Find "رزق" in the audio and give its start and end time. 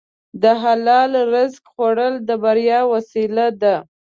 1.33-1.63